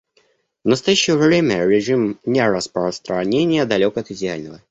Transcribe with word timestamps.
В 0.63 0.67
настоящее 0.67 1.15
время 1.15 1.63
режим 1.67 2.17
нераспространения 2.25 3.65
далек 3.67 3.97
от 3.97 4.09
идеального. 4.09 4.59